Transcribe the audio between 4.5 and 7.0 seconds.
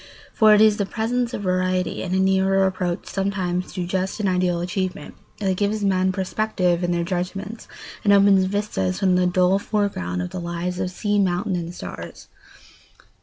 achievement that gives men perspective in